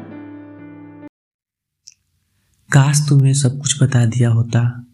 [2.73, 4.87] काश तुम्हें सब कुछ बता दिया होता।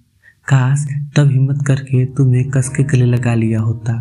[0.48, 0.86] काश
[1.16, 3.92] तब हिम्मत करके तुम्हें कस के गले लगा लिया होता।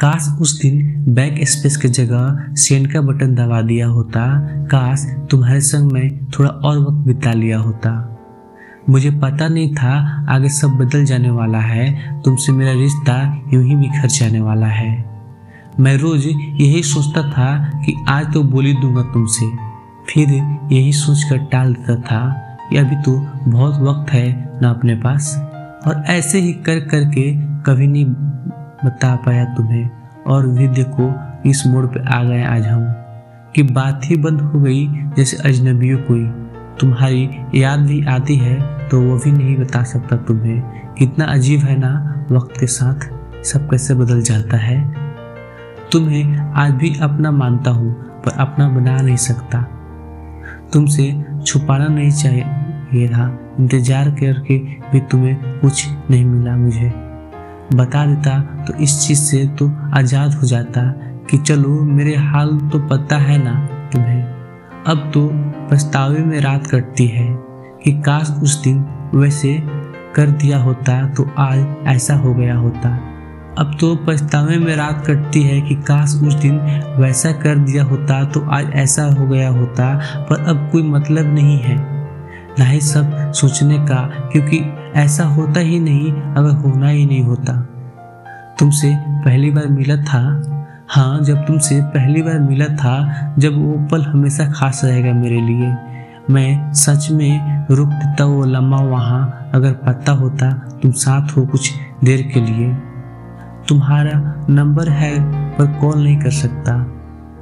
[0.00, 5.60] काश उस दिन बैक स्पेस की जगह सेंड का बटन दबा दिया होता। काश तुम्हारे
[5.60, 8.17] संग में थोड़ा और वक्त बिता लिया होता।
[8.88, 13.76] मुझे पता नहीं था आगे सब बदल जाने वाला है। तुमसे मेरा रिश्ता यूँ ही
[13.76, 15.04] बिखर जाने वाला है।
[15.80, 16.26] मैं रोज
[16.60, 19.46] यही सोचता था कि आज तो बोली दूँगा तुमसे।
[20.10, 20.28] फिर
[20.72, 22.30] यही सोचकर टाल देता था
[22.70, 25.36] कि अभी तो बहुत वक्त है ना अपने पास।
[25.86, 27.32] और ऐसे ही कर कर के
[27.62, 28.04] कभी नहीं
[28.84, 29.90] बता पाया तुम्हें।
[30.26, 31.14] और भी देखो
[31.50, 32.94] इस मोड़ पे आ गए आज हम।
[33.54, 36.47] कि बात ही बंद हो गई जैसे अजनबियों कोई।
[36.80, 41.76] तुम्हारी याद भी आती है तो वो भी नहीं बता सकता तुम्हें। कितना अजीब है
[41.78, 43.08] ना, वक्त के साथ
[43.44, 44.78] सब कैसे बदल जाता है।
[45.92, 49.62] तुम्हें आज भी अपना मानता हूँ, पर अपना बना नहीं सकता।
[50.72, 51.12] तुमसे
[51.46, 53.28] छुपाना नहीं चाहिए था
[53.60, 54.58] इंतज़ार करके
[54.92, 56.92] भी तुम्हें कुछ नहीं मिला मुझे।
[57.74, 60.82] बता देता तो इस चीज़ से तो आज़ाद हो जाता
[61.30, 63.54] कि चलो, मेरे हाल तो पता है ना
[63.92, 64.37] तुम्हें।
[64.88, 65.30] अब तो
[65.70, 67.26] पछतावे में रात कटती है
[67.84, 68.78] कि काश उस दिन
[69.14, 69.62] वैसे
[70.16, 72.94] कर दिया होता तो आज ऐसा हो गया होता।
[73.58, 76.58] अब तो पछतावे में रात कटती है कि काश उस दिन
[76.98, 79.94] वैसा कर दिया होता तो आज ऐसा हो गया होता,
[80.30, 81.76] पर अब कोई मतलब नहीं है।
[82.58, 84.60] ना ही सब सोचने का, क्योंकि
[84.96, 87.60] ऐसा होता ही नहीं, अगर होना ही नहीं होता।
[88.58, 90.54] तुमसे पहली बार मिला था?
[90.90, 95.76] हाँ जब तुमसे पहली बार मिला था, जब वो पल हमेशा खास रहेगा मेरे लिए।
[96.30, 101.72] मैं सच में रुक देता वो लम्हा वहाँ अगर पता होता, तुम साथ हो कुछ
[102.04, 102.74] देर के लिए।
[103.68, 106.82] तुम्हारा नंबर है, पर कॉल नहीं कर सकता।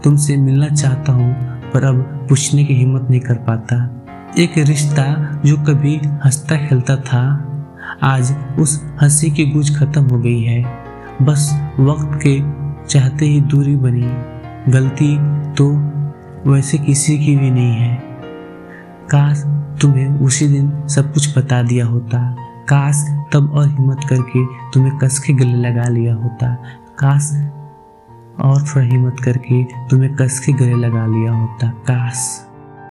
[0.05, 1.35] तुमसे मिलना चाहता हूँ,
[1.73, 4.05] पर अब पूछने की हिम्मत नहीं कर पाता।
[4.39, 7.53] एक रिश्ता जो कभी हंसता खेलता था,
[8.03, 10.65] आज उस हँसी की गूंज खत्म हो गई है।
[11.23, 14.37] बस वक्त के चाहते ही दूरी बनी।
[14.73, 15.17] गलती
[15.55, 15.71] तो
[16.51, 17.97] वैसे किसी की भी नहीं है।
[19.11, 19.43] काश
[19.83, 22.37] तुम्हें उसी दिन सब कुछ बता दिया होता।
[22.69, 26.55] काश तब और हिम्मत करके तुम्हें कस के गले लगा लिया होता।
[26.99, 27.51] काश
[28.41, 32.47] और थोड़ा हिम्मत करके तुम्हें कस के गले लगा लिया होता। काश।